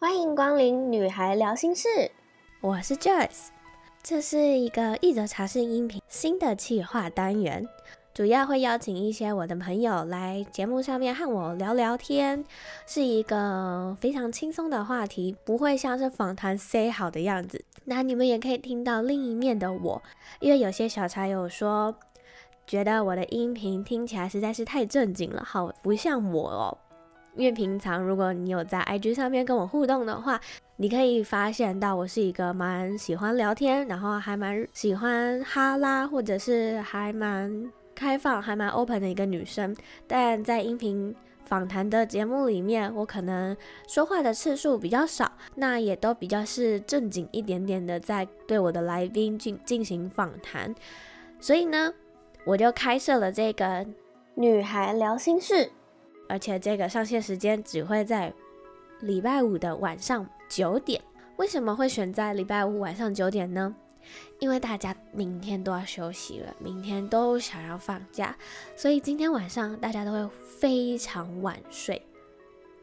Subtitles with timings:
[0.00, 1.88] 欢迎光临女孩聊心事，
[2.60, 3.48] 我是 Joyce，
[4.00, 7.68] 这是一个一则茶室音频新的企划单元，
[8.14, 12.44] 主要会邀请一些我的朋友来节目上面和我聊聊天，
[12.86, 17.64] 是一个非常轻松的话题，不会像是访谈 say 好的样子。
[17.86, 20.00] 那你们也可以听到另一面的我，
[20.38, 21.92] 因为有些小茶友说，
[22.68, 26.78] 觉得我的音频听起来实在是太正经了，好不像我哦。
[27.38, 30.40] 因为平常如果你有在 IG 上面跟我互动的话，
[30.76, 39.74] 你可以发现到我是一个蛮喜欢聊天，然后还蛮喜欢哈拉，或者是还蛮开放、还蛮 open 的一个女生。
[40.08, 50.74] 但在音频访谈的节目里面，我可能说话的次数比较少，那也都比较是正经一点点的，在对我的来宾进进行访谈。
[51.38, 51.94] 所以呢，
[52.44, 53.86] 我就开设了这个
[54.34, 55.70] 女孩聊心事，
[56.28, 58.32] 而且这个上线时间只会在
[59.00, 61.02] 礼拜五的晚上九点。
[61.36, 63.74] 为什么会选在礼拜五晚上九点呢？
[64.38, 68.36] 因为大家明天都要休息了，明天都想要放假，
[68.76, 72.00] 所以今天晚上大家都会非常晚睡。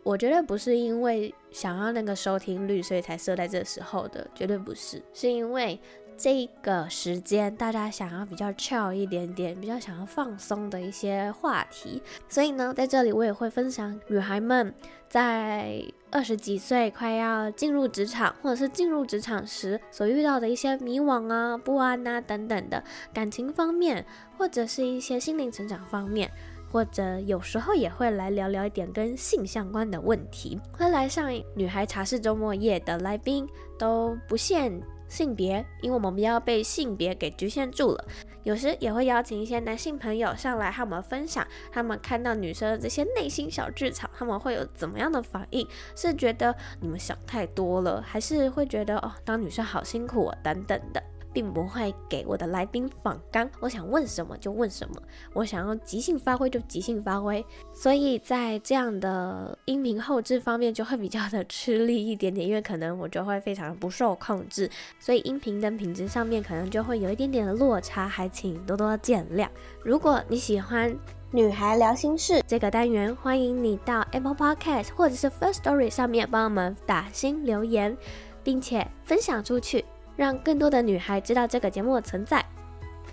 [0.04, 5.80] 我觉得不是因为想要那个收听率，所以才设在这时候的，绝对不是，是因为。
[6.18, 14.74] 这个时间，大家想要比较俏一点点，比较想要放松的一些话题，所以呢，在这里我也会分享女孩们
[15.10, 24.06] 在二十几岁快要进入职场，或者是进入职场时所遇到的一些迷惘啊、不安啊等等的感情方面，
[24.38, 26.32] 或者是一些心灵成长方面，
[26.72, 30.60] 或者有时候也会来聊聊一点跟性相关的问题。
[30.78, 38.06] 会来上女孩茶室周末夜的来宾都不限性别，因为我们不要被性别给局限住了。
[38.44, 45.68] 有时也会邀请一些男性朋友上来和我们分享，他们看到女生的这些内心小剧场，他们会有怎么样的反应？
[45.96, 51.02] 是觉得你们想太多了，还是会觉得哦，当女生好辛苦啊，等等的。
[51.36, 54.96] 并不会给我的来宾访纲，我想问什么就问什么，
[55.34, 69.50] 我想要即兴发挥就即兴发挥，所以在这样的音频后置方面就会比较的吃力一点点，因为可能我就会非常不受控制，所以音频的品质上面可能就会有一点点的落差，还请多多见谅。
[69.84, 70.98] 如果你喜欢
[71.32, 77.98] 女孩聊心事这个单元，欢迎你到 Apple Podcast 或者是 First Story 上面帮我们打新留言，
[78.42, 79.84] 并且分享出去。
[80.16, 82.44] 让更多的女孩知道这个节目的存在。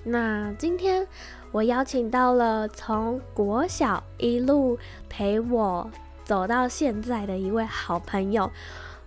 [0.04, 1.06] 那今天
[1.52, 5.88] 我邀请到了从国小一路陪我
[6.24, 8.50] 走到现在的一位好朋友。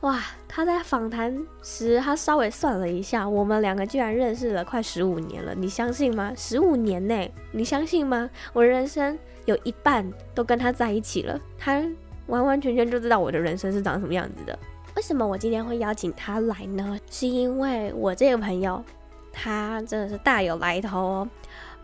[0.02, 6.32] 哇，他在访谈时，他稍微算了一下，我们两个居然认识了快十五年了，你相信吗？
[6.36, 8.30] 十五年呢，你相信吗？
[8.54, 11.84] 我人生有一半都跟他在一起了，他
[12.28, 14.58] 完完全全就知道我的人生是长什么样子的。
[14.96, 16.98] 为什么我今天会邀请他来呢？
[17.12, 18.84] 是因为我这个朋友，
[19.32, 21.30] 他真的是大有来头哦。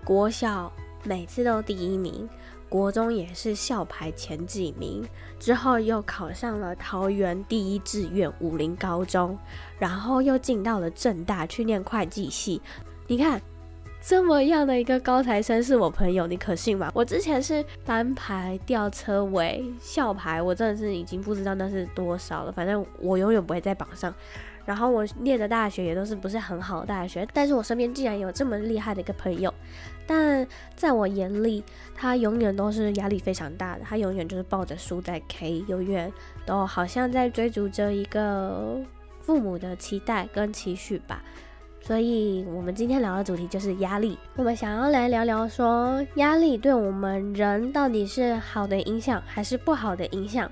[0.05, 0.72] 国小
[1.03, 2.27] 每次都第一名，
[2.69, 5.05] 国中也是校排前几名，
[5.39, 9.38] 之后又考上了桃园第一志愿武林高中，
[9.78, 12.61] 然后又进到了政大去念会计系。
[13.07, 13.41] 你看。
[14.01, 16.91] 这么样的一个高材生是我朋友，你可信吗？
[16.94, 22.51] 我之前是班排、吊车尾、校牌，我真的是已经不知道那是多少了。
[22.51, 24.13] 反正我永远不会在榜上。
[24.66, 29.53] 然后我念的大学也都是不是很好的大学，但是我身边竟然有这么厉害的一个朋友。
[30.07, 31.63] 但在我眼里，
[31.95, 36.11] 他永远都是压力非常大的，他永远就是抱着书在 K，永远
[36.45, 38.79] 都好像在追逐着一个
[39.22, 41.23] 父母的期待跟期许吧。
[41.84, 44.18] 所以，我们今天聊的主题就是压力。
[44.36, 50.50] 我们想要来聊聊说，压力对我们人到底是好的影响还是不好的影响？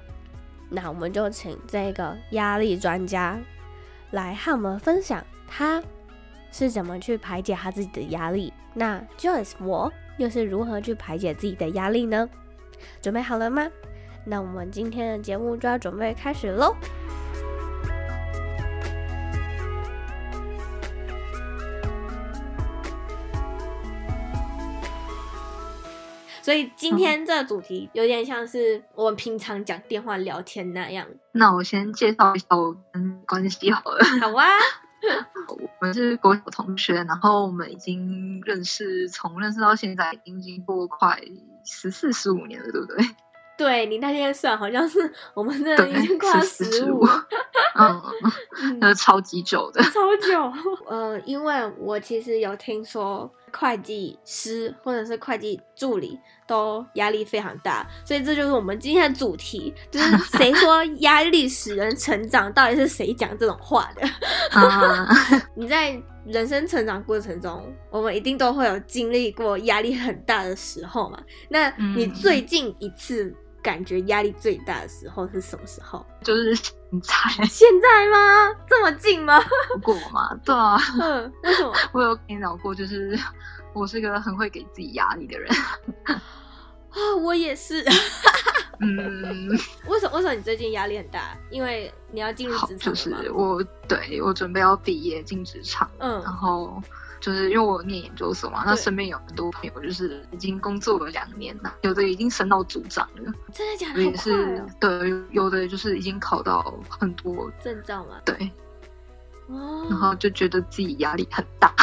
[0.69, 3.39] 那我们就请这个压力专家
[4.12, 5.81] 来和我们分享，他
[6.51, 8.51] 是怎么去排解他自己的压力。
[8.73, 12.28] 那 Joyce，我又是如何去排解自己的压力呢？
[13.01, 13.68] 准备好了吗？
[14.25, 16.75] 那我们今天的节目就要准备开始喽。
[26.50, 31.06] 所以今天这个主题有点像是我们平常讲电话聊天那样。
[31.31, 34.04] 那我先介绍一下我们关系好了。
[34.19, 34.48] 好啊，
[35.48, 41.22] 我们是国小同学，然后我们已经认识，从认识到现在已经经过快
[41.63, 43.06] 十四十五年了，对不对？
[43.56, 47.06] 对，你那天算好像是我们这已经快十五。
[47.75, 48.01] 嗯，
[48.81, 50.51] 那超级久的，超久。
[50.88, 62.51] 呃，因为我其实有听说会计师或者是会计助理都压力非常大，所以这就是我们今天的主题，就是 谁说压力使人成长？
[62.54, 64.07] 到底是谁讲这种话的？
[65.56, 71.22] 你在人生成长过程中，我们一定都会有经历过压力很大的时候嘛？
[71.50, 73.36] 那你最近一次？
[73.61, 76.06] 感觉压力最大的时候是什么时候？
[76.23, 77.45] 就是现在。
[77.45, 78.56] 现在吗？
[78.67, 79.39] 这么近吗？
[79.81, 80.33] 过吗？
[80.44, 80.77] 对啊。
[81.01, 81.73] 嗯，为什么？
[81.94, 83.17] 我有跟你聊过，就是
[83.73, 85.50] 我是一个很会给自己压力的人。
[86.06, 86.21] 啊，
[87.21, 87.83] 我也是。
[88.79, 89.50] 嗯。
[89.88, 90.15] 为什么？
[90.17, 91.38] 为什么你最近压力很大？
[91.51, 92.79] 因为你要进入职场？
[92.79, 95.89] 就是我对我准备要毕业进职场。
[96.00, 96.81] 嗯，然后。
[97.19, 104.01] 就是因为我念研究所嘛，那身边有很多朋友就是已经工作了两年了，有的已经升到组长了，真的假的？
[104.01, 108.50] 也是对，有的就是已经考到很多证照嘛，对，
[109.48, 111.74] 哦，然后就觉得自己压力很大。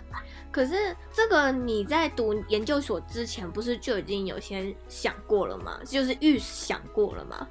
[0.50, 5.78] 可是这个你在读研究所之前，不是就已经有先想过了吗？
[5.84, 7.46] 就是预想过了吗？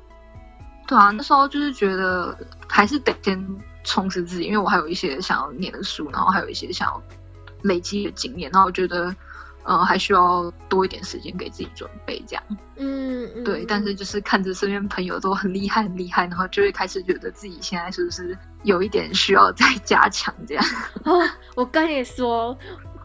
[0.88, 2.36] 对啊，那时候就是觉得
[2.68, 3.48] 还是得先
[3.84, 7.00] 充实自己，因为我还有一些想要念的书，然后还有一些想要。
[7.66, 9.14] 累积的经验，然后我觉得，
[9.64, 12.44] 呃，还需要多一点时间给自己准备，这样。
[12.78, 13.66] 嗯，嗯对。
[13.68, 20.64] 但是就是看着身边朋友都很厉害，很厉害，然后就会开始觉得自己现在是不是有一点需要再 加强这样。
[21.04, 21.20] 哦，
[21.56, 22.58] 我跟你说，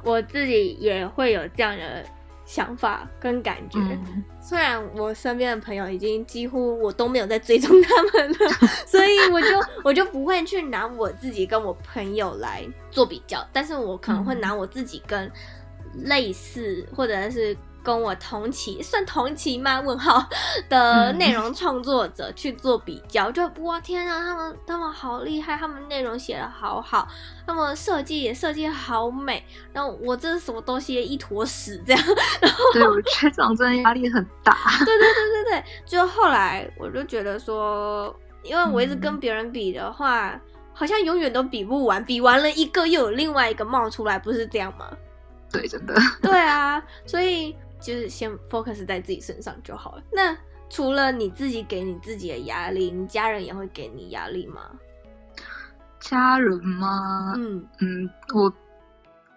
[0.04, 2.04] 我自己也会有这样的。
[2.50, 8.36] 想法跟感觉，嗯、虽然我身边的朋友已经几乎我都没有在追踪他们了，
[8.84, 9.46] 所以我就
[9.84, 15.30] 我就不会去拿我自己跟我朋友来做比较，但是我可能会拿我自己跟
[15.94, 17.56] 类似或者是。
[17.82, 19.80] 跟我同期算同期吗？
[19.80, 20.24] 问号
[20.68, 27.08] 的内容创作者去做比较，嗯、就哇天啊，他们他们好厉害，他们内容写的好好，
[27.46, 29.42] 他们设计也设计好美，
[29.72, 32.02] 然后我这是什么东西一坨屎这样，
[32.40, 34.56] 然后对我觉得这样真的压力很大。
[34.80, 40.40] 对对对对对，就后来我就觉得说，因为我一直跟别人比的话，嗯、
[40.74, 44.86] 好像永远都比不完，比完了一个又有另外一个冒出来，不是这样吗？
[45.50, 45.94] 对，真的。
[46.20, 47.56] 对啊，所以。
[47.80, 50.02] 就是先 focus 在自己身上就好了。
[50.12, 50.36] 那
[50.68, 54.70] 除了你自己给你自己的压力，你家人也会给你压力吗？
[55.98, 57.34] 家人吗？
[57.36, 58.52] 嗯嗯，我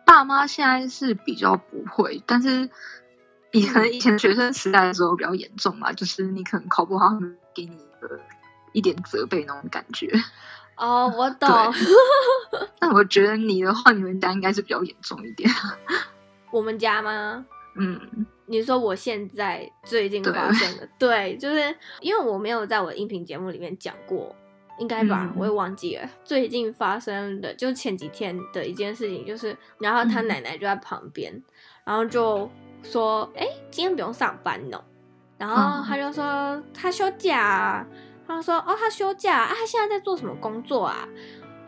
[0.05, 2.69] 爸妈现在是比较不会，但是
[3.51, 8.19] 以前以前学生时代的时候比较严重嘛，就是你可能考不好，他们给你的
[8.71, 10.09] 一点责备那种感觉。
[10.77, 11.49] 哦，我懂。
[12.79, 15.49] 那我觉得你的话，你们家应该是比较严重一点。
[16.51, 17.45] 我们家吗？
[17.77, 18.25] 嗯。
[18.45, 24.35] 你说我现在最近发生的， 对，对，就是因为我没有在我音频节目里面讲过，
[24.79, 26.07] 应该吧，嗯、我也忘记了。
[26.25, 31.43] 最近发生的，就前几天的一件事情，就是，然后他奶奶就在旁边，嗯、
[31.85, 32.49] 然后就
[32.83, 34.83] 说：“哎、欸，今天不用上班呢。”
[35.39, 37.87] 然后他就说：“他休假啊。”
[38.27, 41.07] 他说：“哦，他休假啊，他现在在做什么工作啊？”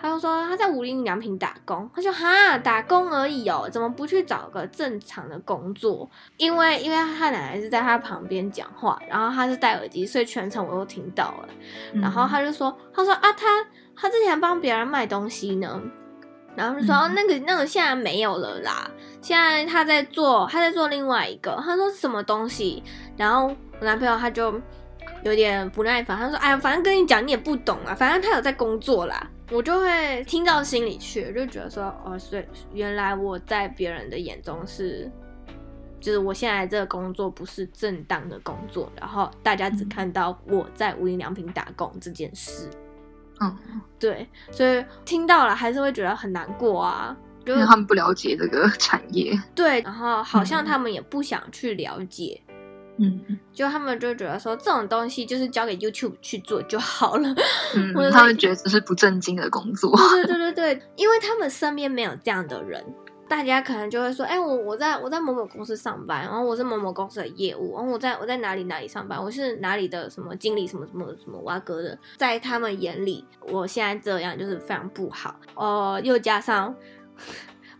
[0.06, 6.08] 他就说他在无印良品打工，他说哈，打工而已哦，怎么不去找个正常的工作？
[6.38, 11.50] 因为因为他奶奶是在他旁边讲话，然后他是戴耳机，所以全程我都听到了。
[11.94, 13.66] 然后他就说，他说啊，他
[13.96, 15.82] 他之前帮别人卖东西呢，
[16.56, 18.88] 然后就说、嗯、那个那个现在没有了啦，
[19.24, 22.84] 现在他在做他在做另外一个，他说什么东西？
[23.18, 23.48] 然后
[23.80, 24.54] 我男朋友他就
[25.24, 29.32] 有点不耐烦，他说哎呀，反正跟你讲你也不懂啊，反正他有在工作啦。
[29.52, 35.10] 我就会听到心里去，就觉得说，哦，所以原来我在别人的眼中是，
[36.00, 42.70] 就是我现在这个工作不是正当的工作，然后大家只看到我在无印良品打工这件事。
[43.40, 43.56] 嗯，
[44.00, 49.40] 对，所以听到了还是会觉得很难过啊，就因为他们不了解这个产业。
[49.54, 52.42] 对，然后好像他们也不想去了解。
[52.98, 57.36] 嗯，就他们就觉得说这种东西就是交给 YouTube 去做就好了。
[57.76, 59.96] 嗯， 他们觉得这是不正经的工作。
[60.14, 62.86] 对对对对对，因为他们身边没有这样的人，
[63.28, 75.40] 大家可能就会说，哎、欸，我我在我在某某公司上班，然后我是某某公司的业务，然后我在我在哪里哪里上班，我是哪里的什么经理什么什么什么挖哥的，在他们眼里，我现在这样就是非常不好。
[75.56, 76.74] 哦、呃，又加上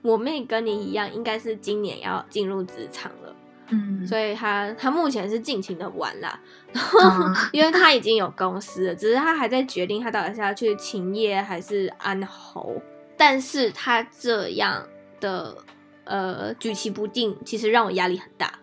[0.02, 3.35] 我妹跟你一样，应该是今年要进入职场了。
[3.70, 6.40] 嗯，所以他他目前是尽情的玩啦，
[6.72, 12.82] 然后、嗯、 因为他已经有公司了，只是他还在决定他到底是要去勤业还是安侯。
[13.18, 14.86] 但是他这样
[15.22, 15.56] 的
[16.04, 18.54] 呃举棋不定，其实让我压力很大。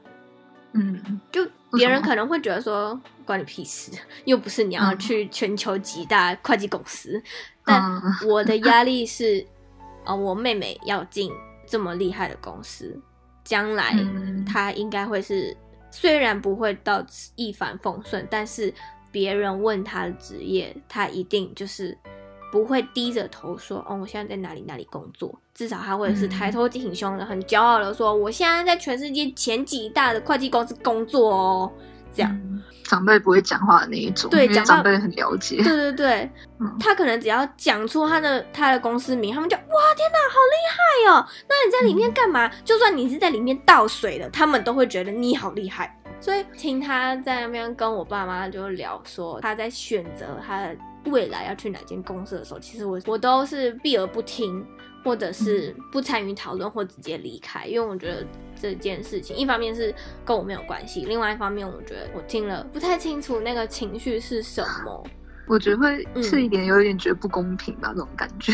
[0.72, 3.90] 嗯，就别人可能会觉得说关你屁事，
[4.24, 7.16] 又不是你要去全球几大会计公司。
[7.16, 7.24] 嗯、
[7.64, 9.46] 但我的压力是，
[10.04, 11.32] 呃，我妹妹要进
[11.66, 13.00] 这么厉害的公司，
[13.44, 13.94] 将来
[14.46, 15.56] 他应该会是，嗯、
[15.90, 17.04] 虽然不会到
[17.36, 18.72] 一帆风顺，但是
[19.10, 21.96] 别人问他的职业，他一定就是。
[22.52, 31.72] 不会低着头说，哦，我现在在哪里哪里工作，至少他会是抬头挺胸的，很骄傲的说，我现在在全世界前几大的会计公司工作哦。
[32.14, 35.56] 这样，嗯、长辈不会讲话的那一种，对，长辈很了解。
[35.56, 39.62] 对对对，嗯、他可能只要讲出他的他的公司名，他们就哇，
[39.96, 41.26] 天哪，好厉害哦！
[41.48, 42.46] 那你在里面干嘛？
[42.46, 45.98] 嗯、就算你是在里面倒水的，他们都会觉得你好厉害。
[46.20, 50.76] 所以听他在那边跟我爸妈就聊说，他在选择他的。
[51.06, 54.64] 未来要去哪间公司的时候，其实我我都是避而不听，
[55.04, 59.94] 或者是不参与讨论，或直接离开，因为我觉得这件事情，一方面是
[60.24, 65.04] 跟我没有关系，另外一方面我觉得我听了不太清楚那个情绪是什么，
[65.46, 68.52] 我觉得会是一点有一点觉得不公平吧，这种感觉，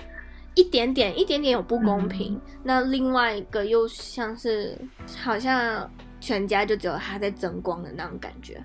[0.54, 2.34] 一点点一点点有不公平。
[2.34, 4.76] 嗯、那另外一个又像是
[5.22, 8.62] 好像全家就只有他在争光的那种感觉，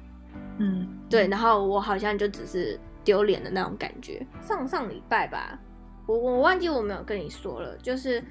[0.59, 2.79] 嗯，对，然后我好像就只是。
[3.03, 4.23] 丢脸的那种感觉。
[4.43, 5.59] 上上礼拜吧，
[6.05, 8.23] 我我忘记我没有跟你说了，就是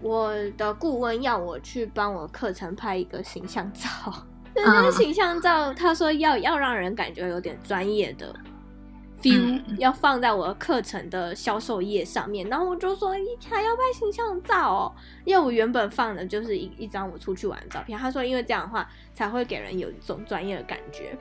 [0.00, 3.88] 我的顾问要我去帮我课程拍一个形象照，
[4.56, 8.34] 那个形象照他说要要让人感觉有点专业的
[9.22, 12.48] feel，要放在我的课程的销售页上面。
[12.48, 14.92] 然后我就说，你还要拍形象照哦，
[15.24, 17.96] 因为我原本放的就是一一张我出去玩的照片。
[17.96, 21.16] 他说，因为这样的话才会给人有一种专业的感觉。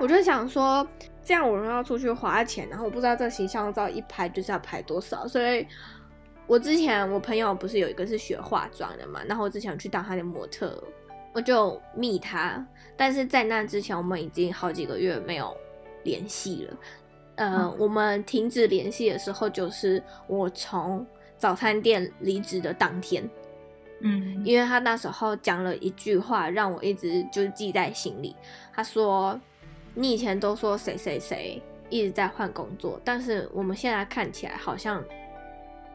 [0.00, 0.84] 我就想说，
[1.28, 5.66] 这样我要出去花钱，然后我不知道这形象照一拍就是要拍多少，所以
[6.46, 10.82] 我之前我朋友不是有一个是学化妆的嘛，然后我之前去当他的模特，
[11.34, 12.66] 我就密他，
[12.96, 15.54] 但是在那之前我们已经好几个月没有
[16.02, 16.76] 联系了，
[17.34, 21.06] 呃，嗯、我们停止联系的时候就是我从
[21.36, 23.28] 早餐店离职的当天，
[24.00, 28.34] 嗯，因为他那时候讲了一句话，让我一直就记在心里，
[28.72, 29.38] 他说。
[30.00, 35.02] 你以前都说谁谁谁一直在换工作，但是我们现在看起来好像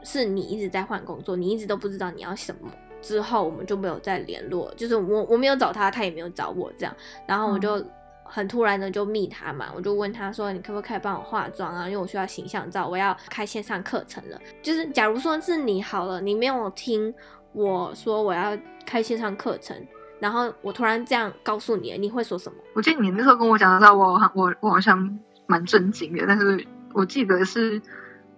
[0.04, 2.70] 是你一直在换工作，你一直都不知道你要什么。
[3.02, 6.94] 之后我们就没有再联络，就是我我没有找他，他也没有找我这样。
[7.26, 7.82] 然后我就
[8.24, 11.86] 很突然的就密他嘛，我就问他说：“你可不可以帮我化妆啊？
[11.86, 14.38] 因为我需要形象照，我要开线上课程了。
[14.62, 17.14] 就是假如说是你好了，你没有听
[17.54, 19.78] 我说我要开线上课程。”
[20.24, 22.58] 然后我突然这样告诉你，你会说什么？
[22.74, 27.82] 我记得你那时候跟我讲的时候，我我我好像蛮震惊的，但是我记得是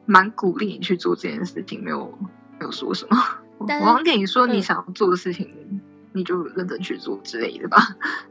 [0.08, 2.12] 蛮鼓励你去做这件事情，没有
[2.58, 3.15] 没有说什么。
[3.68, 5.80] 但我好像跟你说，你想要做的事情，嗯、
[6.13, 7.77] 你就认真去做之类的吧。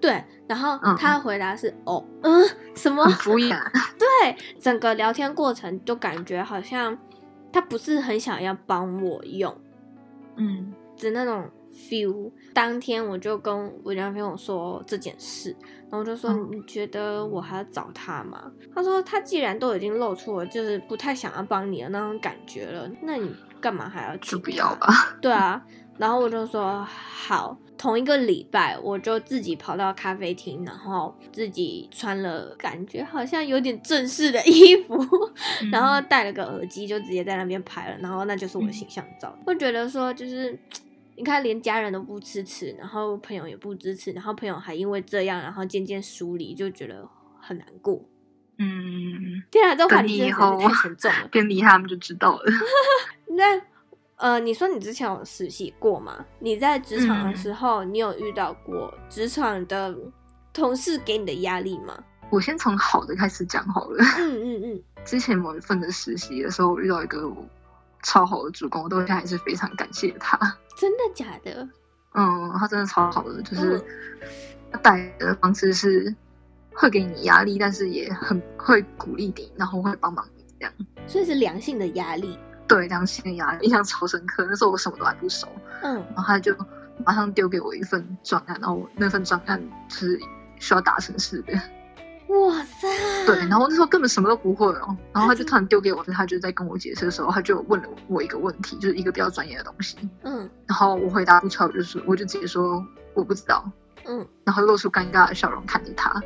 [0.00, 2.44] 对，然后他的回答是：“嗯、哦，嗯，
[2.75, 3.56] 什么？”敷衍。
[3.96, 6.99] 对，整个聊天过程就感觉好像
[7.52, 9.56] 他不是很想要帮我用，
[10.38, 11.49] 嗯，只那种。
[11.75, 15.54] Feel 当天我就跟我男朋友说这件事，
[15.90, 18.50] 然后我就说，你觉得我还要找他吗？
[18.75, 24.33] 他说他既然都已经露出了就是不太想要帮你的那种感觉了，那你干嘛还要去？
[24.33, 25.19] 就不要吧。
[25.21, 25.62] 对啊，
[25.99, 27.59] 然后我就说好。
[27.76, 34.97] 同一个礼拜，我就自己跑到咖啡厅，然后自己穿了感觉好像有点正式的衣服，
[35.61, 39.37] 嗯、然后戴了个耳机，就直接在那边拍了，然后那就是我的形象照。
[39.45, 40.59] 我、嗯、觉得说就是。
[41.16, 47.09] 你看，连家人都不支持，然后朋友也不支持，然后朋友还因为这样，然后渐渐疏离，就觉得
[47.40, 48.04] 很难过。
[48.59, 51.28] 嗯，天啊，这话题真的太沉重了。
[51.30, 52.44] 跟离他们就知道了。
[53.37, 53.61] 那
[54.16, 56.25] 呃，你说你之前有实习过吗？
[56.38, 59.92] 你在职场的时候，嗯、你有遇到过职场的
[60.52, 61.99] 同事给你的压力吗？
[62.30, 64.04] 我先从好的开始讲好了。
[64.18, 64.62] 嗯嗯嗯。
[64.62, 67.30] 嗯嗯 之前某一份的实习的时候，我遇到一个
[68.02, 70.38] 超好的主管，我到现在还是非常感谢他。
[70.76, 71.69] 真的假的？
[72.14, 73.83] 嗯，他真的超好的，就是
[74.71, 76.14] 他带的方式是
[76.73, 80.73] 会给你压力，但是也很会鼓励你，然后会帮忙你这样。
[81.07, 82.38] 所以是良性的压力。
[82.66, 84.47] 对，良性的压力，印象超深刻。
[84.49, 85.47] 那时候我什么都还不熟，
[85.83, 86.57] 嗯，然后他就
[87.04, 90.19] 马上丢给我一份专案，然后我那份专案是
[90.59, 91.52] 需要达成式的。
[92.28, 92.88] 哇塞！
[93.26, 99.97] 对，然后那时候根本什么都不会哦，然后他就突然丢给我，他就在跟我解释的时候，他就问了我一个问题，就是一个比较专业的东西。
[100.23, 103.64] 嗯，然后我回答不出来，我就是，我就直接说我不知道。
[104.07, 106.21] 嗯，然后露出尴尬的笑容看着他，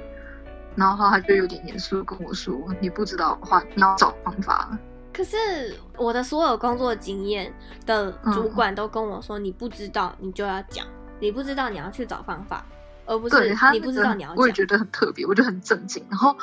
[0.75, 4.77] 然后他就有点严肃跟我说：“你不知道的话，你要找方法。”
[5.13, 7.53] 可是我的所有工作经验
[7.85, 10.87] 的主管都跟我说：“你不知道，你就要讲；
[11.21, 12.65] 你不知道，你要去找方法。”
[13.09, 14.37] 而不是他你不知道你要讲。
[14.37, 16.05] 我也觉得很特别，我就很震惊。
[16.11, 16.37] 然后，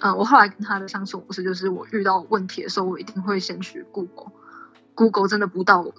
[0.00, 5.94] 嗯、呃，我后来跟他的相处模式就是，我遇到问题的时候，我一定会先去 Google，Google 真的不到我，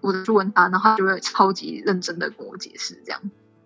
[0.00, 3.20] 我就问他，然后他就会超级认真的跟我解释，这样，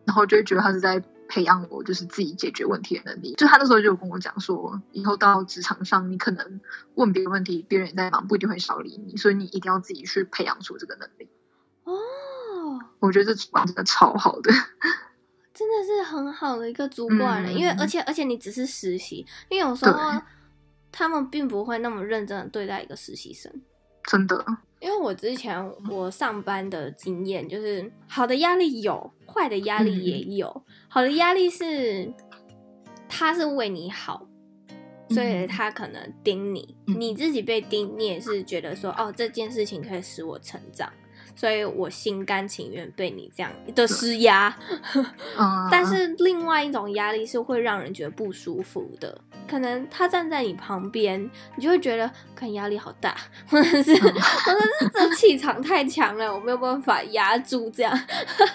[0.04, 1.02] 然后就会觉得他是在。
[1.28, 3.32] 培养我就是自己解决问题的能力。
[3.38, 6.60] 就他那时候就有跟我讲说，以后到职场上，你可能
[6.94, 11.30] 问别人问题，别人也在忙，不一定会少理你，所以你一定要自己去培养出这个能力。
[11.84, 14.52] 哦，我觉得这主管真的超好的，
[15.62, 17.50] 真的是很好的一个主管了。
[17.50, 20.20] 嗯、因为而且而且你只是实习，因为有时候
[20.90, 23.50] 他们并不会那么认真的对待一个实习生。
[24.04, 24.44] 真的，
[24.80, 30.48] 因为我之前我上班的经验就是，好的压力有，坏的压力也有。
[30.48, 32.12] 嗯、好的压力是，
[33.08, 34.26] 他是为你好，
[35.08, 40.92] 所以他可能盯你，嗯、你自己被盯，你也是觉得说，哦，这件事情可以使我成长。
[41.34, 44.54] 所以我心甘情愿被你这样的施压，
[45.70, 49.20] 但是另外一种压力是会让人觉得不舒服的。
[49.48, 53.16] 可能他站在你旁边，你就会觉得看压力好大，
[53.48, 57.98] 或者是或者是这气场太强了，我没有办法压住这样。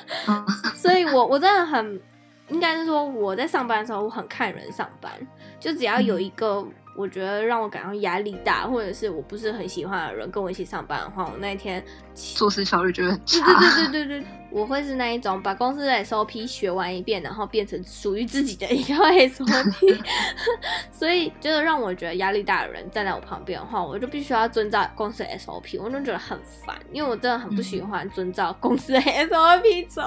[0.76, 2.02] 所以我我真的很
[2.50, 5.12] 应该是说，我在上班的时候我很看人上班，
[5.60, 6.66] 就只要有一个。
[6.98, 11.82] 我觉得让我感到压力大，或者是我不是很喜欢的人跟我一起上班的话，我那一天
[12.16, 13.46] 做事效率就会很差。
[13.46, 18.96] 对对对对对，我会是那一种把公司的 SOP 学完一遍，然后变成属于自己的一个
[19.30, 20.02] SOP。
[20.92, 26.36] 所以，就是让我觉得压力大的人站在我旁边的话，我就必须要遵照公司的 SOP，我就觉得很
[26.66, 30.02] 烦，因为我真的很不喜欢遵照公司的 SOP 走，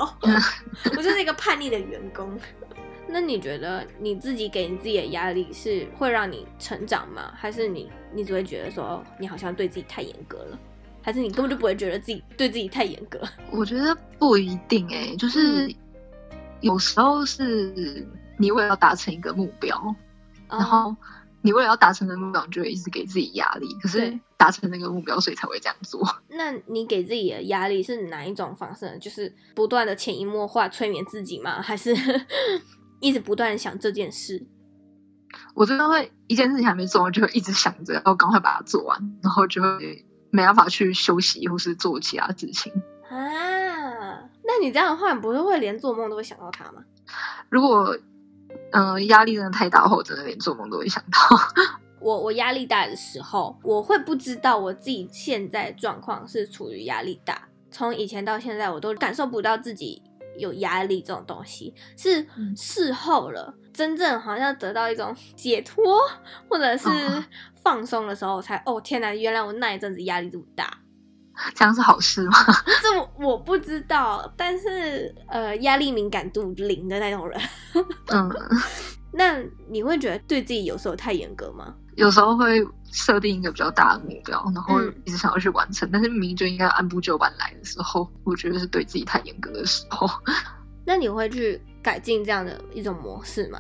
[0.97, 2.37] 我就是一个叛逆的员工。
[3.13, 7.33] 那你觉得你自己给你自己的压力是会让你成长吗？
[7.35, 10.59] 还是你你只会觉得说你好像对自己太严格了？
[11.03, 13.21] 还是你根本就不会觉得自己对自己太严格？
[13.51, 15.75] 我觉得不一定哎、欸，就是
[16.61, 18.07] 有时候是
[18.39, 19.77] 你为了要达成一个目标，
[20.49, 20.95] 嗯、然后
[21.43, 23.67] 你为了要达成的目标，你就会一直给自己压力。
[23.83, 26.07] 可是达成那个目标，所以才会这样做。
[26.29, 28.99] 那你给自己的压力是哪一种方式呢？
[28.99, 31.63] 就是不断的潜移默化催眠自己吗？
[31.63, 31.95] 还是？
[33.01, 34.47] 一直不断想这件事，
[35.55, 42.73] 我真的会一件事情还没做完，就会一直想着要赶快把它做完，然后就会没办法去休息或是做其他事情
[43.09, 44.29] 啊。
[44.43, 46.85] 那你这样的话，你不是会连做梦都会想到他吗？
[47.49, 47.97] 如果
[48.73, 51.19] 嗯、呃、压力真的太大的话，我真的连做梦都会想到。
[52.01, 60.03] 我我压力大的时候，我会不知道我自己现在状况是处于压力大，从以前到现在，我都感受不到自己。
[60.41, 62.27] 有压力这种东西是
[62.57, 65.99] 事后了，嗯、真正好像得到一种 解脱
[66.49, 66.89] 或者是
[67.63, 70.79] 放松的时候才，才哦，哦天哪，原来我那一阵子压力这么大，
[71.55, 72.33] 这样是好事吗？
[72.83, 77.41] 这我不知道，但是呃，压力敏感度零的那种人，
[78.09, 78.31] 嗯，
[79.13, 81.75] 那你会觉得对自己有时候太严格吗？
[81.97, 90.09] 有时候会设定一个比较大的目标，然后一直想要去完成，嗯、但是明明就应该按部就班来的时候，我觉得是对自己太严格的时候。
[90.85, 93.59] 那你会去改进这样的一种模式吗？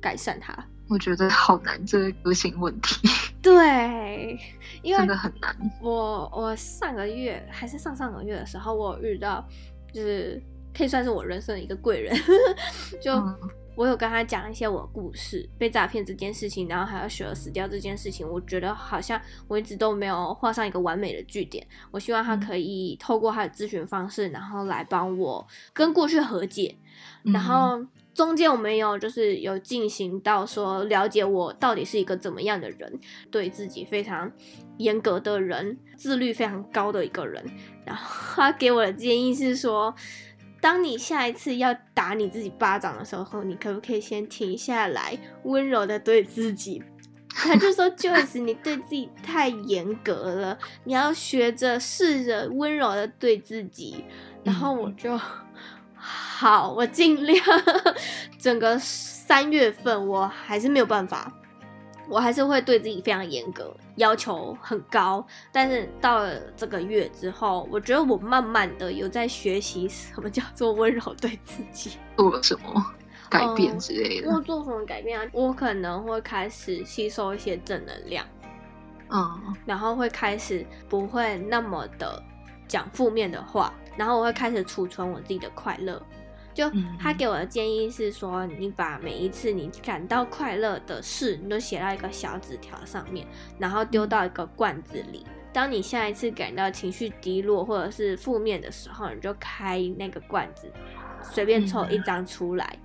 [0.00, 0.54] 改善它？
[0.88, 3.06] 我觉得好难，这个个性问题。
[3.42, 4.38] 对，
[4.82, 5.54] 因为真的很难。
[5.80, 9.46] 我我上个月还是上上个月的时候，我有遇到
[9.92, 10.42] 就是
[10.76, 12.16] 可以算是我人生的一个贵人，
[13.02, 13.12] 就。
[13.70, 21.66] 嗯我有跟他讲一些我的故事，被诈骗这件事情，然后还有雪儿死掉这件事情，我觉得好像我一直都没有画上一个完美的句点。
[21.90, 26.76] 我希望他可以透过他的咨询方式，然后来帮我跟过去和解。
[27.22, 34.30] 然后中间我们有就是有进行到说了解我到底是一个怎么样的人，对自己非常
[34.76, 37.42] 严格的人，自律非常高的一个人。
[37.86, 39.94] 然后他给我的建议是说。
[40.60, 46.82] 当你下一次要打你自己巴掌的时候，你可不可以先停下来，温柔的对自己？
[47.32, 54.04] 他就说：“Joyce，你对自己太严格了，你要学着试着温柔的对自己。”
[54.44, 55.18] 然后我就
[55.94, 57.42] 好，我尽量。
[58.38, 61.32] 整个三月份我还是没有办法。
[62.08, 65.24] 我还是会对自己非常严格，要求很高。
[65.52, 71.98] 但是到了这个月之后，我觉得我慢慢的有在学习什么叫做温柔对自己。
[72.16, 72.84] 做了什么
[73.28, 74.30] 改变之类的？
[74.30, 75.26] 我做什么改变啊？
[75.32, 78.26] 我可能会开始吸收一些正能量，
[79.08, 82.20] 嗯，然后会开始不会那么的
[82.66, 86.02] 讲负面的话，然后我会开始储存我自己的快乐。
[86.52, 93.26] 就他给我的建议是说，你把每一次你感到快乐的事，你都写到一个小纸条上面，
[93.58, 95.24] 然后丢到一个罐子里。
[95.52, 100.70] 当你下一次感到情绪低落或者是负面的时候，你就开那个罐子，
[101.22, 102.78] 随便抽一张出来，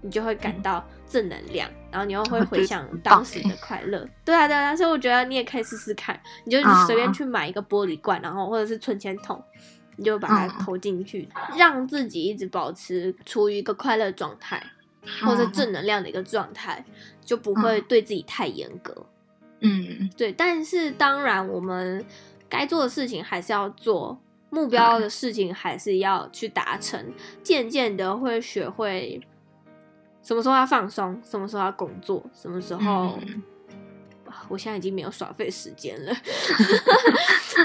[0.00, 4.08] 你就会感到正能量，然后你又会回想当时的快乐。
[4.24, 9.42] 对啊，对啊，所以我觉得你也可以试试看，你就随便去买一个玻璃罐，然后或者是存钱筒，
[9.96, 14.62] 你就把它投进去，让自己一直保持处于一个快乐状态，
[15.24, 16.84] 或者正能量的一个状态，
[17.24, 19.06] 就不会对自己太严格。
[19.60, 20.32] 嗯，对。
[20.32, 22.04] 但是当然，我们
[22.48, 24.18] 该做的事情还是要做。
[24.54, 27.02] 目标的事情还是要去达成，
[27.42, 29.18] 渐渐的会学会
[30.22, 33.18] 什么时候要放松，什么时候要工作，什么时候。
[33.26, 33.42] 嗯、
[34.48, 36.14] 我现在已经没有耍废时间了。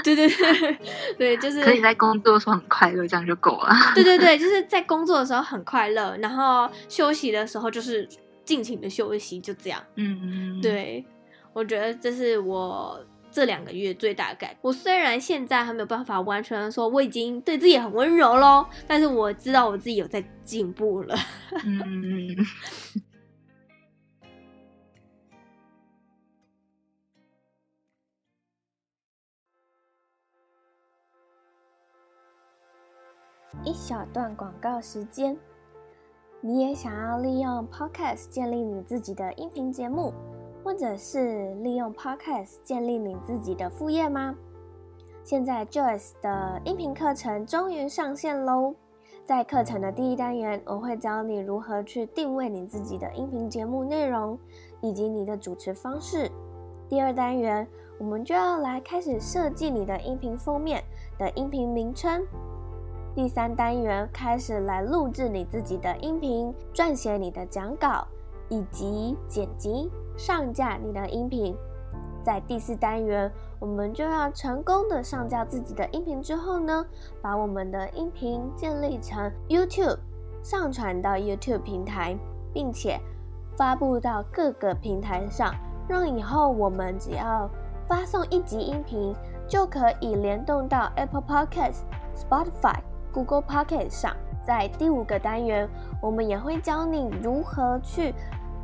[0.02, 0.78] 对 对对
[1.18, 3.74] 对，就是可以在工作的时候很快乐，这样就够了。
[3.94, 8.08] 对对对，就是在工作的时候很快乐，然后休息的时候就是
[8.44, 9.82] 尽情的休息，就这样。
[9.96, 11.04] 嗯嗯，对，
[11.52, 13.04] 我觉得这是我。
[13.30, 21.14] 这两个月最大的改变，我虽然现在还没有办法完全说我已经对自己很温柔喽，但是我知道我自己有在进步了。
[21.62, 22.34] 嗯，
[33.64, 35.36] 一小段广告时间，
[36.40, 40.12] 你也想要利用 Podcast 建立你自己的音频节目？
[40.64, 44.34] 或者是利用 Podcast 建立你自己的副业吗？
[45.24, 48.74] 现在 Joyce 的音频课程终于上线喽！
[49.24, 54.38] 在课程的第一单元，我会教你如何去定位你自己的音频节目内容
[54.80, 56.30] 以及你的主持方式。
[56.88, 57.66] 第二单元，
[57.98, 60.82] 我们就要来开始设计你的音频封面
[61.18, 62.24] 的音频名称。
[63.18, 68.06] 第三单元开始来录制你自己的音频，撰写你的讲稿
[68.48, 69.90] 以及剪辑。
[70.16, 71.52] 上架你的音频，
[72.22, 73.28] 在第四单元，
[73.58, 76.86] 我们就要成功的上架自己的音频之后呢，
[77.20, 79.98] 把我们的音频建立成 YouTube，
[80.40, 82.16] 上传到 YouTube 平台，
[82.54, 83.00] 并且
[83.56, 85.52] 发布到各个平台上，
[85.88, 87.50] 让以后我们只要
[87.84, 89.12] 发送一集音频，
[89.48, 91.80] 就可以联动到 Apple Podcast、
[92.14, 92.78] Spotify、
[93.12, 94.16] Google Pocket 上。
[94.46, 95.68] 在第五个单元，
[96.00, 98.14] 我们也会教你如何去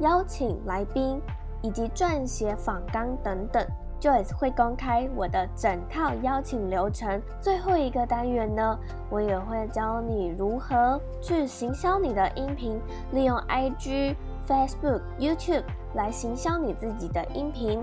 [0.00, 1.20] 邀请来宾。
[1.62, 3.66] 以及撰写访纲等等
[3.98, 7.22] ，Joyce 会公开我的整套邀请流程。
[7.40, 8.78] 最后一个单元呢，
[9.08, 12.78] 我也会教你如何去行销你的音频，
[13.12, 14.14] 利用 IG、
[14.46, 17.82] Facebook、YouTube 来行销你自己的音频，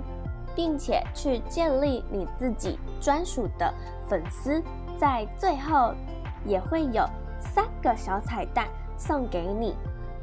[0.56, 3.74] 并且去建立你自己专属的
[4.08, 4.62] 粉丝。
[5.00, 5.92] 在最后
[6.46, 7.06] 也会有
[7.40, 9.76] 三个小彩蛋送给你。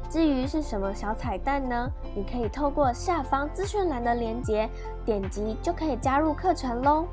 [0.09, 1.87] 至于是什么小彩蛋呢？
[2.15, 4.67] 你可以透过下方资讯栏的链接
[5.05, 7.05] 点击就可以加入课程喽，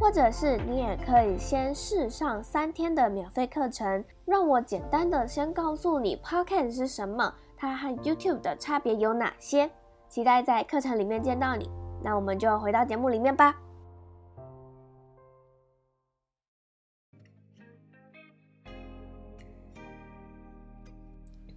[0.00, 4.04] 或者是你也可以先试上三天的免费课程。
[4.24, 9.70] 让我简单的先告诉你 Podcast 是什么，它和 YouTube 的差别有哪些。
[10.08, 11.70] 期待在课程里面见到你。
[12.02, 13.54] 那我们就回到节目里面吧。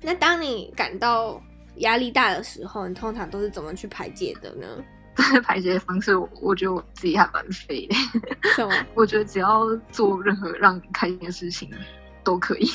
[0.06, 1.42] 那当你感到
[1.78, 4.68] 压力大的时候，你通常都是怎么去排解的呢？
[5.44, 7.96] 排解的方式，我我觉得我自己还蛮废的。
[8.56, 8.76] 什么？
[8.94, 11.72] 我觉得只要做任何让你开心的事情
[12.24, 12.68] 都可以。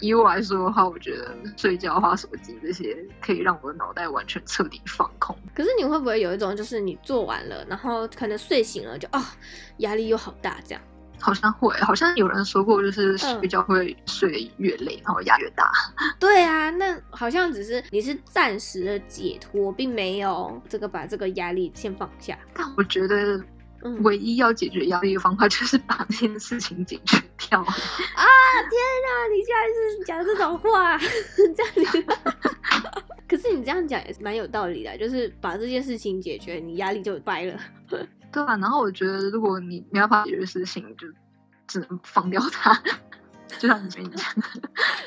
[0.00, 5.36] 以我来说的话，我觉得睡觉、滑手机这些可以让我的脑袋完全彻底放空。
[5.54, 9.22] 可是你会不会有一种，就是你做完了，然后可能睡醒了就哦，
[9.78, 10.82] 压力又好大这样？
[11.20, 15.70] 好像会，好像有人说过，就是睡觉会睡越累，嗯、然后压越大。
[16.20, 22.38] 对啊，那好像只是你是暂时的解脱，并没有这个把这个压力先放下。
[22.54, 23.40] 但我觉得，
[24.02, 27.60] 唯一要解决压力的方法就是把这件事情解决掉。
[27.60, 27.66] 啊！
[28.68, 28.72] 天
[29.04, 30.98] 哪，你居然是讲这种话，
[31.56, 32.04] 这样
[33.28, 37.58] 可是你这样讲也是蛮有道理的，就是把这件事情解决，你压力就掰了。
[37.88, 38.00] 对
[38.32, 41.06] 啊，然后我觉得，如果你没办法解决事情，就
[41.66, 42.72] 只能放掉它，
[43.58, 44.26] 就像你前面讲，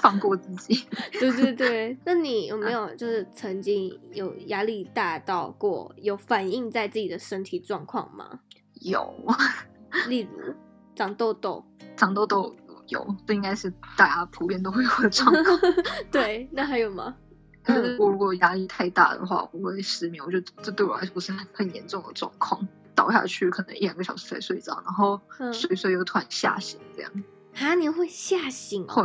[0.02, 0.84] 放过自己。
[1.20, 8.40] 对对对，那你有没有就是曾经有压力大到过，有反映在自己的身体状况吗？
[8.82, 9.14] 有，
[10.08, 10.54] 例如
[10.96, 11.64] 长痘痘，
[11.96, 12.56] 长痘痘
[12.88, 15.60] 有，这应该是大家普遍都会有的状况。
[16.12, 17.16] 对，那还有吗？
[17.76, 20.24] 就是我如果压力太大的话，我会失眠。
[20.24, 22.68] 我觉得这对我来说是很严重的状况。
[22.96, 25.22] 倒下去可能一两个小时才睡着，然后
[25.54, 27.12] 睡睡又突然吓醒，这样。
[27.54, 28.86] 啊、嗯，你会吓醒？
[28.88, 29.04] 会，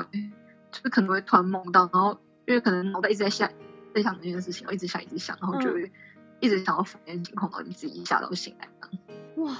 [0.72, 3.48] 就是可能会突然梦到，然后因为可能脑袋一直在想，
[3.94, 5.92] 在想这件事情，我一直想，一直想，然后就会
[6.40, 8.68] 一直想到负面情况，然后你自己吓到醒来。
[9.36, 9.56] 哇，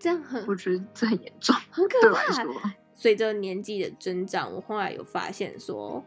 [0.00, 2.74] 这样很，我觉得这很严重，很可怕。
[2.94, 6.04] 随着年纪的增长，我后来有发现说，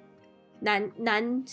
[0.60, 1.45] 男男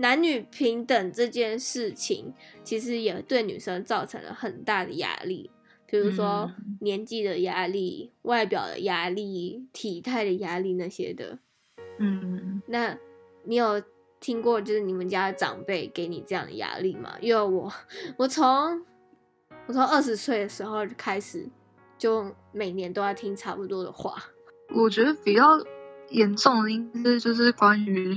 [0.00, 2.32] 男女平等这件事情，
[2.62, 5.50] 其实也对女生造成了很大的压力，
[5.86, 11.40] 比如说年纪的压力、外表的压力、体态的压力那些的。
[11.98, 12.96] 嗯，那
[13.42, 13.82] 你有
[14.20, 17.16] 听过就是你们家的长辈给你这样的压力吗？
[17.20, 17.72] 因为我，
[18.18, 18.80] 我从
[19.66, 21.48] 我从二十岁的时候开始，
[21.98, 24.14] 就每年都要听差不多的话。
[24.72, 25.42] 我觉得比较
[26.10, 28.16] 严重的应该是就是关于。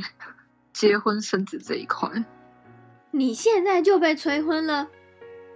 [0.73, 2.09] 结婚生子这一块，
[3.11, 4.87] 你现在就被催婚了？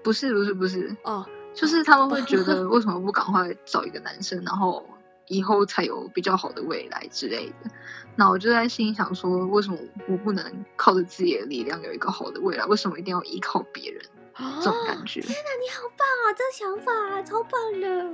[0.04, 1.26] 不是不是不是哦，oh.
[1.54, 4.88] 就是他们会觉得为什么不赶快找一个男生，然后
[5.28, 7.72] 以后才有比较好的未来之类的。
[8.16, 12.66] 那我就在心里想说，为什么我不能靠着自己的力量有一个好的未来？
[12.66, 14.04] 为什么一定要依靠别人？
[14.38, 16.34] 这种感觉，天哪，你好棒啊！
[16.36, 18.12] 这个想法超棒的。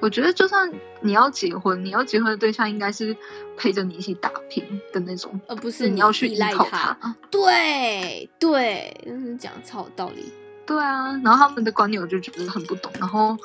[0.00, 3.16] 我觉得，就算你要结婚，你要结婚的对象应该是
[3.56, 7.16] 陪着你一起打拼的那种，而不是你要去依靠他。
[7.30, 10.32] 对对，就是，讲的超有道理。
[10.64, 13.36] 对啊，然后他们的观念我就觉得很不懂，然后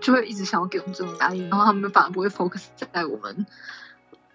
[0.00, 3.46] 就会一直想要给我们这种压力，然后他们反而不会 focus 在我们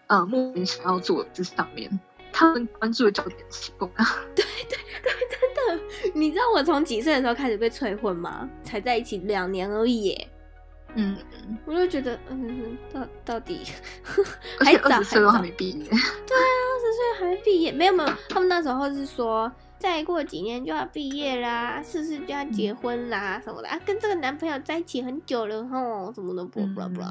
[0.07, 1.99] 呃目前想要做的这上面。
[2.33, 3.89] 他们关注的焦点奇怪。
[4.33, 5.40] 对对对。
[6.13, 8.49] 你知道我从几岁的时候开始被催婚吗？
[8.63, 10.27] 才在一起两年而已耶。
[10.95, 11.15] 嗯，
[11.65, 13.61] 我就觉得，嗯，到到底
[14.59, 15.85] 还早，二十岁都还没毕业。
[15.85, 18.09] 对啊，二十岁还没毕业，没有没有。
[18.29, 23.79] 他们那时候是说，再过几年就要毕业啦，是不是就要结婚啦、嗯、什么的啊？
[23.85, 27.01] 跟这个男朋友在一起很久了吼，什么的不不不。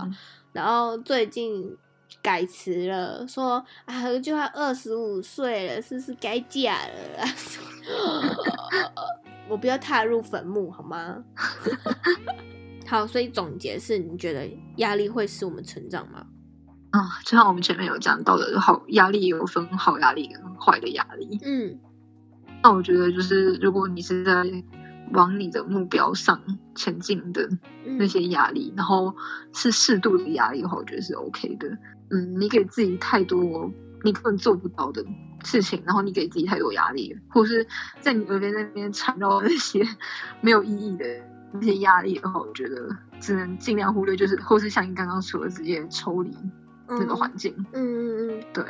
[0.53, 1.77] 然后最近。
[2.22, 7.24] 改词了，说啊，就要二十五岁了，是不是该嫁了？
[9.48, 11.24] 我不要踏入坟墓，好吗？
[12.87, 16.26] 好，所以总结是，你觉得压力会使我们成长吗？
[16.90, 21.38] 啊、嗯，就像我们前面有讲到的，好，压力有分好压力跟坏的压力。
[21.44, 21.78] 嗯，
[22.62, 24.44] 那我觉得就是，如果你是在
[25.12, 26.40] 往你的目标上
[26.74, 27.48] 前进的
[27.84, 29.16] 那些压力，嗯、然后
[29.52, 31.78] 是适度的压力的话，我觉得是 OK 的。
[32.10, 33.70] 嗯，你给自己太多
[34.02, 35.04] 你根本做不到的
[35.44, 37.66] 事情，然后你给自己太多压力，或是
[38.00, 39.86] 在你耳边那边缠绕那些
[40.40, 41.04] 没有意义的
[41.52, 46.36] 那些压力的话，我觉得只能尽量忽略，就是或是像你刚刚说的，直接抽离
[46.88, 47.54] 那个环境。
[47.72, 48.64] 嗯嗯嗯，对，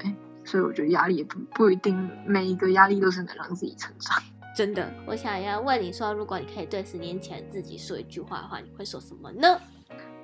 [0.44, 4.22] 所以我觉得压力也不不一定每一个压力都是能让自己成长。
[4.56, 9.60] 真的，我想要问你说，如果你可以对十年前自己说一句话的话，你会说什么呢？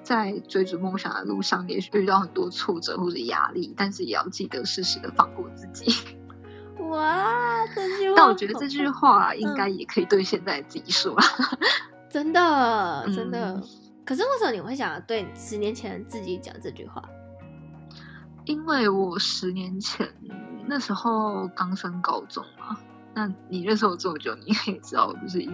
[0.02, 5.92] 在追逐梦想的路上，也许遇到很多挫折或者压力，但是也要记得适时的放过自己。
[6.90, 8.14] 哇，这句话！
[8.16, 11.22] 但我觉得这句话应该也可以对现在自己说了。
[12.08, 13.54] 真的，真的。
[13.54, 13.62] 嗯、
[14.04, 17.02] 可是为什么你会想要对十年前自己讲这句话？
[18.44, 20.08] 因为我十年前
[20.66, 22.78] 那时候刚升高中嘛。
[23.16, 25.52] 那你认识我这么久，你也知道我不是一个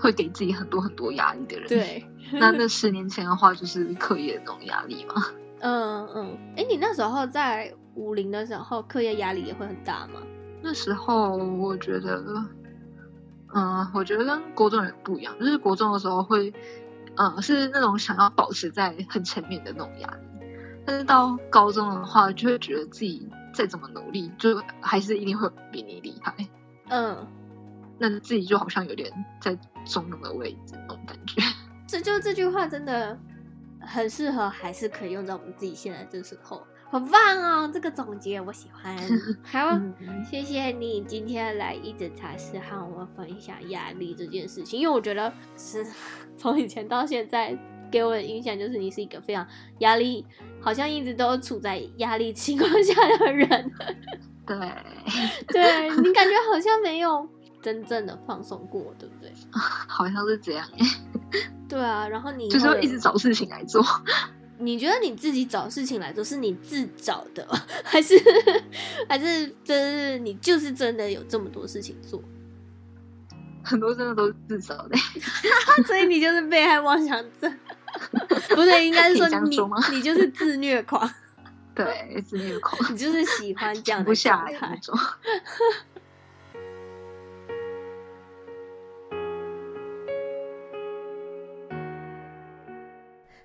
[0.00, 1.68] 会给自己很多很多压力的人。
[1.68, 2.04] 对。
[2.32, 5.26] 那那十年前的话，就是课业的那种压力嘛。
[5.60, 10.22] 嗯 嗯，哎、欸，你那时候在五零的时候，课业压力也会很大吗？
[10.62, 12.24] 那时候我觉得，
[13.54, 16.52] 嗯，我觉得跟国中人不一样，就是国中的时候会，
[17.16, 20.46] 嗯，是那种想要保持在很前面的那种压力，
[20.86, 26.32] 但是到高中的话，就会觉得自己再怎么努力，就还是一定会比你厉害。
[26.90, 27.26] 嗯，
[27.98, 29.52] 那自己就好像有点在
[29.84, 31.42] 中庸的位置那种感觉。
[31.88, 33.18] 这就这句话真的
[33.80, 37.68] 很适合，还是可以用在我们自己现在这时候，很棒哦！
[37.74, 38.96] 这个总结我喜欢。
[39.42, 39.76] 好，
[40.30, 45.84] 谢谢你今天来一直茶室和我们分享压力这件事情，因为我觉得是
[46.36, 47.58] 从以前到现在
[47.90, 49.46] 给我的印象就是你是一个非常
[49.78, 50.24] 压力，
[50.60, 53.72] 好像一直都处在压力情况下的人。
[54.46, 54.56] 对，
[55.48, 57.28] 对你感觉好像没有
[57.60, 59.32] 真正的放松过，对不对？
[59.52, 60.66] 好像是这样。
[61.68, 63.84] 对啊，然后你 就是会一直找事情来做。
[64.60, 67.46] 你觉得你自己找事情来做是你自找的，
[67.84, 68.14] 还是
[69.08, 72.20] 还是真你就是真的有这么多事情做？
[73.62, 74.96] 很多真的都是自找的，
[75.86, 77.54] 所以你就是被害妄想症。
[78.54, 81.10] 不是，应该是说你说你就是自虐狂。
[81.74, 84.78] 对，自虐狂， 你就是喜欢这样的状态。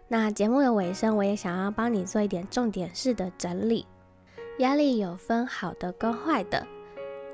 [0.07, 3.85] 那节目的尾声，我也想要帮你做一点重点式的整理。
[4.59, 6.67] 压力有分好的跟坏的，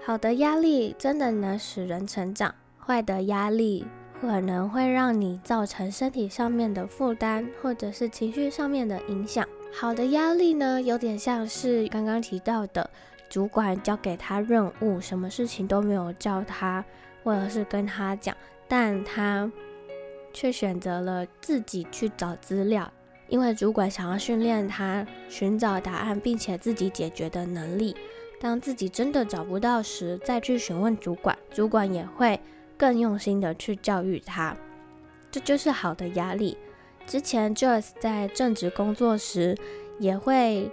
[0.06, 3.86] 好的压力真的能使人成长，坏的压力
[4.20, 9.48] 可能会让你造成身体上面的负担，或者是情绪上面的影响。
[9.72, 12.90] 好的压力呢，有点像是刚刚提到的
[13.30, 16.84] 主管交给他任务，什么事情都没有叫他，
[17.24, 18.36] 或者是跟他讲，
[18.68, 19.50] 但他
[20.34, 22.92] 却选择了自己去找资料，
[23.28, 27.96] 因为主管想要训练他寻找答案并且自己解决的能力。
[28.42, 32.40] 当自己真的找不到时，再去询问主管，主管也会
[32.80, 34.56] 更用心的去教育他。
[35.30, 36.58] 这就是好的压力。
[37.06, 39.56] 之前 Joyce 在正职工作时，
[40.00, 40.72] 也会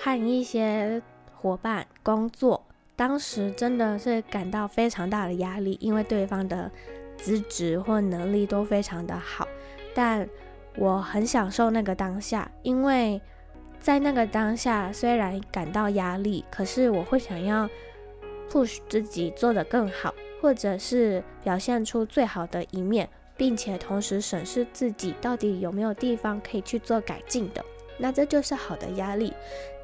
[0.00, 1.00] 和一些
[1.34, 6.70] 伙伴工作，当时真的是感到非常大的压力，因为对方的
[7.16, 9.46] 资质或能力都非常的好。
[9.94, 10.28] 但
[10.76, 13.20] 我很享受那个当下，因为
[13.80, 17.68] 在那个当下虽然感到压力，可是我会想要
[18.50, 23.08] push 自己做得更好，或者是表现出最好的一面。
[23.38, 27.64] 并且同时审视自己到底有没有地方可以去做改进的，
[27.96, 29.32] 那这就是好的压力。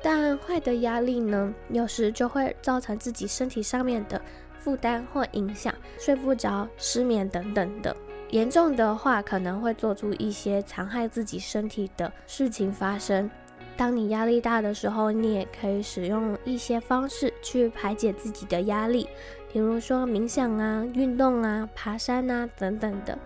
[0.02, 4.20] 但坏的压力呢，有时就会造成自己身体上面的
[4.58, 7.96] 负担或影响，睡不着、失眠等等的。
[8.30, 13.30] 严重的话，可能会做出一些残害自己身体的事情发生。
[13.76, 19.08] 当你压力大的时候，你也可以使用一些方式去排解自己的压力，
[19.52, 23.18] 比如说冥想啊、运动啊、爬山啊等等的。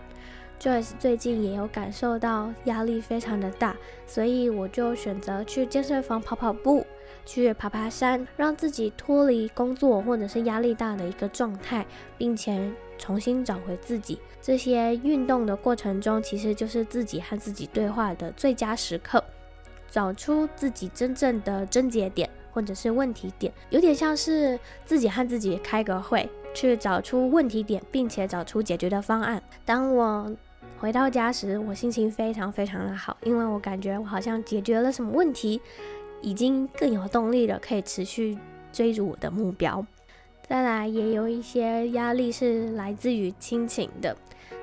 [0.61, 6.85] Joyce 最近也有感受到压力非常的大，所以我就选择去健身房跑跑步，
[7.25, 14.19] 去爬爬山，让自己脱离工作或者是压力大的一个状态，并且重新找回自己。
[14.43, 19.23] 这些运动的过程中，其实就是自己和自己对话的最佳时刻，
[19.91, 29.43] 找出自己真正的症结点或者是问题点，有点像是自己和自己开个会，去找出问题点，并且找出解决的方案。
[29.65, 30.31] 当我
[30.79, 35.61] 回到家时，我心情非常非常的好，因为我感觉我好像解决了什么问题，
[36.21, 38.37] 已经更有动力了，可以持续
[38.73, 39.85] 追逐我的目标。
[40.47, 44.17] 再来，也有一些压力是来自于亲情的，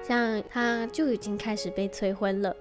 [0.03, 2.55] 像他就已经开始被催婚了。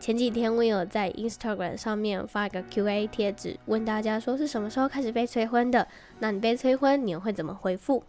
[0.00, 5.86] 前几天我有在 Instagram 上面发一个 QA 贴纸，问大家说是什么时候开始被催婚的？
[6.20, 8.02] 那你被催婚，你会怎么回复？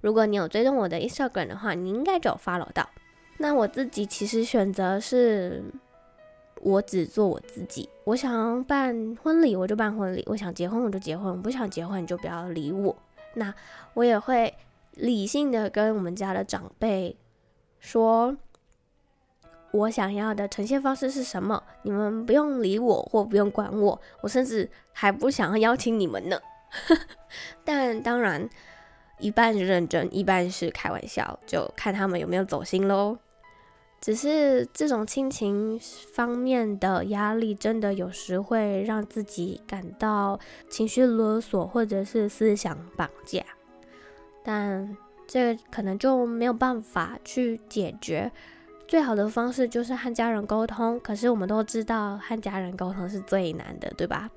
[0.00, 2.88] 如果你有追踪我的 Instagram 的话，你应该就有 follow 到。
[3.36, 5.62] 那我自己其实选择是，
[6.62, 7.90] 我只做我自己。
[8.04, 12.96] 我想办婚礼，我就办婚礼；我想结婚，我就结婚；我不想结婚，你就不要理我。
[13.34, 13.54] 那
[13.92, 14.54] 我也会
[14.92, 17.14] 理性的跟我们家的长辈
[17.80, 18.34] 说，
[19.74, 24.00] 我想要的呈现方式是什么，你们不用理我或不用管我。
[24.20, 26.38] 我甚至还不想要邀请你们呢。
[27.64, 28.48] 但当然，
[29.18, 33.18] 一半是认真，一半是开玩笑，就看他们有没有走心喽。
[34.00, 35.80] 只是这种亲情
[36.12, 43.42] 方面的压力，真的有时会让自己感到情绪勒索，或者是思想绑架。
[44.44, 48.30] 但这可能就没有办法去解决。
[48.86, 50.98] 最好的方式就是和家人沟通。
[51.00, 54.30] 可是我们都知道，和家人沟通是最难的，对吧？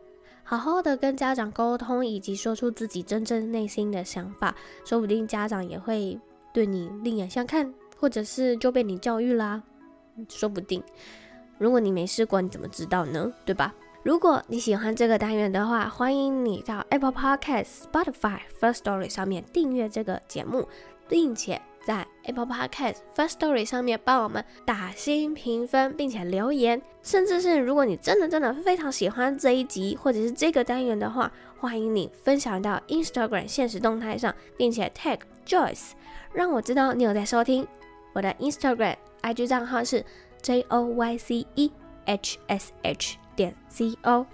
[0.44, 4.56] 好好的跟家长沟通，以及说出自己真正内心的想法，
[4.86, 6.20] 说不定家长也会
[6.54, 7.74] 对你另眼相看。
[8.00, 9.60] 或者是就被你教育啦，
[10.30, 10.80] 说不定。
[11.58, 13.34] 如果你没试过，你怎么知道呢？
[13.44, 13.74] 对吧？
[14.04, 20.68] 如果你喜欢这个单元的话，欢迎你到 Apple Podcast、Spotify、First Story 上面订阅这个节目，
[21.10, 26.82] 并且在 Apple Podcast First Story 上面帮我们打星评分，并且留言。
[27.02, 35.92] 甚至是如果你真的真的非常喜欢这一集或者是这个单元的话，欢迎你分享到 Instagram 现实动态上，并且 Tag Joyce，
[36.34, 37.66] 让我知道你有在收听。
[38.12, 40.04] 我的 Instagram IG 账号是
[40.42, 41.72] J O Y C E
[42.04, 44.26] H S H 点 C O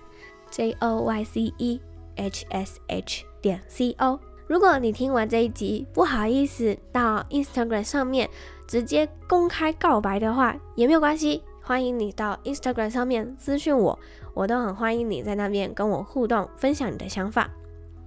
[0.49, 1.79] J O Y C E
[2.15, 4.19] H S H 点 C O。
[4.53, 8.29] 如果你听完这一集不好意思到 Instagram 上面
[8.67, 13.97] 直接公开告白的话，也没有关系，欢迎你到 Instagram 上面私讯我，
[14.35, 17.49] 我都很欢迎你在那边跟我互动，分享你的想法。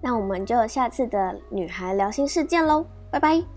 [0.01, 3.56] 那我们就下次的女孩聊心事件喽，拜拜。